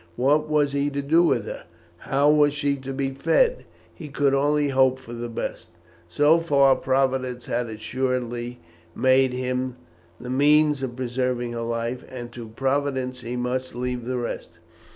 [0.15, 1.65] What was he to do with her?
[1.97, 3.65] how was she to be fed?
[3.93, 5.69] He could only hope for the best.
[6.07, 8.59] So far Providence had assuredly
[8.95, 9.75] made him
[10.19, 14.57] the means of preserving her life, and to Providence he must leave the rest.